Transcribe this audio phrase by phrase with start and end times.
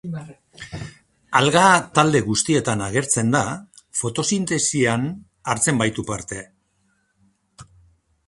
[1.39, 1.65] Alga
[1.97, 3.43] talde guztietan agertzen da,
[4.01, 5.05] fotosintesian
[5.53, 6.41] hartzen baitu parte.